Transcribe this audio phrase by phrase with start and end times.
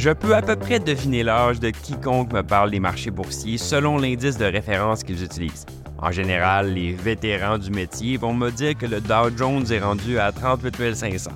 [0.00, 3.98] Je peux à peu près deviner l'âge de quiconque me parle des marchés boursiers selon
[3.98, 5.66] l'indice de référence qu'ils utilisent.
[5.98, 10.18] En général, les vétérans du métier vont me dire que le Dow Jones est rendu
[10.18, 11.32] à 38 500.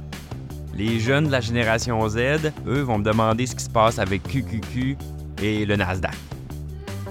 [0.74, 2.17] Les jeunes de la génération Z,
[2.67, 4.96] eux, vont me demander ce qui se passe avec QQQ
[5.42, 6.17] et le Nasdaq.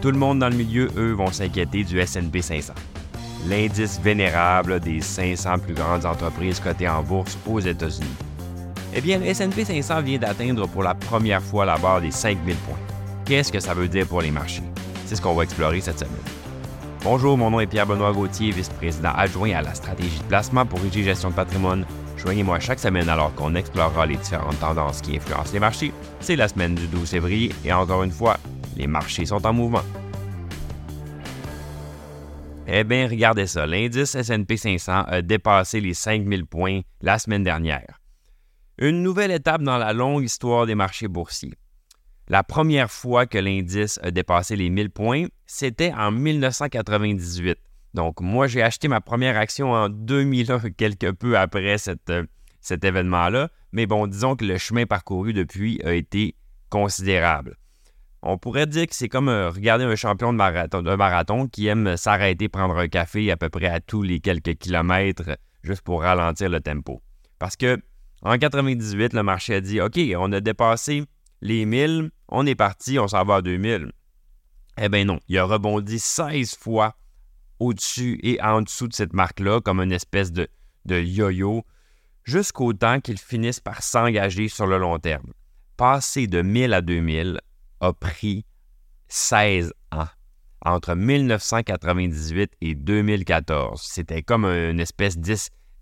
[0.01, 2.73] Tout le monde dans le milieu, eux, vont s'inquiéter du SP 500,
[3.47, 8.32] l'indice vénérable des 500 plus grandes entreprises cotées en bourse aux États-Unis.
[8.95, 12.55] Eh bien, le S&P 500 vient d'atteindre pour la première fois la barre des 5000
[12.57, 12.77] points.
[13.25, 14.61] Qu'est-ce que ça veut dire pour les marchés?
[15.07, 16.13] C'est ce qu'on va explorer cette semaine.
[17.03, 21.03] Bonjour, mon nom est Pierre-Benoît Gauthier, vice-président adjoint à la stratégie de placement pour IG
[21.03, 21.85] Gestion de patrimoine.
[22.17, 25.91] Joignez-moi chaque semaine alors qu'on explorera les différentes tendances qui influencent les marchés.
[26.19, 28.37] C'est la semaine du 12 février et encore une fois,
[28.77, 29.81] les marchés sont en mouvement.
[32.67, 38.02] Eh bien, regardez ça, l'indice S&P 500 a dépassé les 5000 points la semaine dernière.
[38.83, 41.53] Une nouvelle étape dans la longue histoire des marchés boursiers.
[42.27, 47.57] La première fois que l'indice a dépassé les 1000 points, c'était en 1998.
[47.93, 51.77] Donc, moi, j'ai acheté ma première action en 2001, quelque peu après
[52.09, 52.25] euh,
[52.59, 53.47] cet événement-là.
[53.71, 56.35] Mais bon, disons que le chemin parcouru depuis a été
[56.69, 57.55] considérable.
[58.21, 60.37] On pourrait dire que c'est comme euh, regarder un champion de
[60.81, 64.55] de marathon qui aime s'arrêter prendre un café à peu près à tous les quelques
[64.55, 67.01] kilomètres juste pour ralentir le tempo.
[67.39, 67.81] Parce que
[68.23, 71.03] en 98, le marché a dit OK, on a dépassé
[71.41, 73.91] les 1000, on est parti, on s'en va à 2000.
[74.81, 76.95] Eh bien non, il a rebondi 16 fois
[77.59, 80.47] au-dessus et en dessous de cette marque-là, comme une espèce de,
[80.87, 81.63] yo-yo,
[82.23, 85.33] jusqu'au temps qu'il finisse par s'engager sur le long terme.
[85.75, 87.39] Passer de 1000 à 2000
[87.81, 88.45] a pris
[89.09, 90.07] 16 ans.
[90.65, 93.81] Entre 1998 et 2014.
[93.81, 95.35] C'était comme une espèce de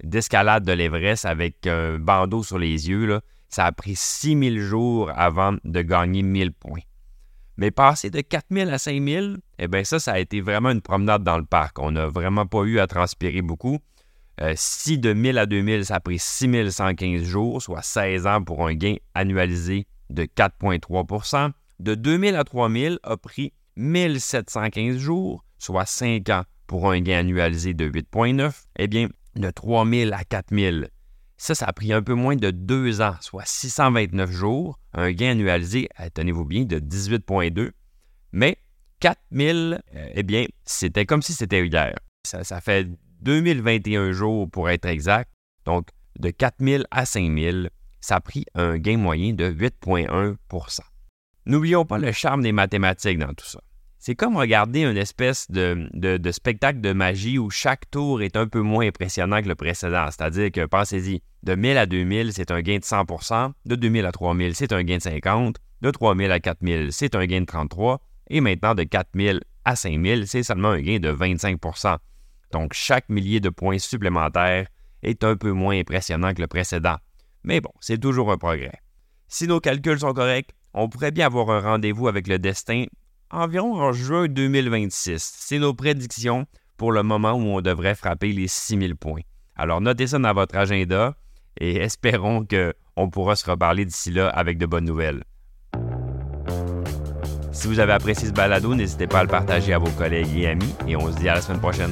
[0.03, 5.55] d'escalade de l'Everest avec un bandeau sur les yeux, ça a pris 6000 jours avant
[5.63, 6.81] de gagner 1000 points.
[7.57, 11.23] Mais passer de 4000 à 5000, eh bien ça, ça a été vraiment une promenade
[11.23, 11.77] dans le parc.
[11.79, 13.79] On n'a vraiment pas eu à transpirer beaucoup.
[14.39, 18.65] Euh, si de 1000 à 2000, ça a pris 6115 jours, soit 16 ans pour
[18.65, 26.29] un gain annualisé de 4,3% De 2000 à 3000 a pris 1715 jours, soit 5
[26.29, 30.89] ans pour un gain annualisé de 8,9 Eh bien, de 3000 à 4000.
[31.37, 35.31] Ça, ça a pris un peu moins de deux ans, soit 629 jours, un gain
[35.31, 37.71] annualisé, euh, tenez-vous bien, de 18,2.
[38.31, 38.57] Mais
[38.99, 41.95] 4000, euh, eh bien, c'était comme si c'était hier.
[42.27, 42.87] Ça, ça fait
[43.21, 45.31] 2021 jours pour être exact.
[45.65, 45.87] Donc,
[46.19, 47.69] de 4000 à 5000,
[48.01, 50.79] ça a pris un gain moyen de 8,1%
[51.47, 53.61] N'oublions pas le charme des mathématiques dans tout ça.
[54.03, 58.61] C'est comme regarder une espèce de, spectacle de magie où chaque tour est un peu
[58.61, 60.07] moins impressionnant que le précédent.
[60.07, 64.11] C'est-à-dire que, pensez-y, de 1000 à 2000, c'est un gain de 100% de 2000 à
[64.11, 68.01] 3000, c'est un gain de 50 de 3000 à 4000, c'est un gain de 33
[68.31, 71.99] et maintenant de 4000 à 5000, c'est seulement un gain de 25%
[72.53, 74.65] Donc, chaque millier de points supplémentaires
[75.03, 76.97] est un peu moins impressionnant que le précédent.
[77.43, 78.81] Mais bon, c'est toujours un progrès.
[79.27, 82.85] Si nos calculs sont corrects, on pourrait bien avoir un rendez-vous avec le destin
[83.31, 85.33] environ en juin 2026.
[85.35, 86.45] C'est nos prédictions
[86.77, 89.21] pour le moment où on devrait frapper les 6000 points.
[89.55, 91.15] Alors notez ça dans votre agenda
[91.59, 95.23] et espérons qu'on pourra se reparler d'ici là avec de bonnes nouvelles.
[97.51, 100.47] Si vous avez apprécié ce balado, n'hésitez pas à le partager à vos collègues et
[100.47, 101.91] amis et on se dit à la semaine prochaine.